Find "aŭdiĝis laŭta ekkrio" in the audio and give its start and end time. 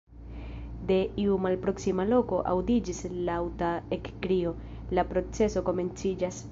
2.53-4.59